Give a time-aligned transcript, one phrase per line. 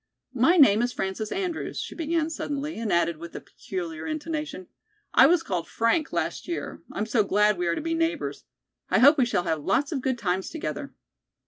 [0.33, 4.65] "My name is Frances Andrews," she began suddenly, and added with a peculiar intonation,
[5.13, 6.81] "I was called 'Frank' last year.
[6.91, 8.45] I'm so glad we are to be neighbors.
[8.89, 10.95] I hope we shall have lots of good times together."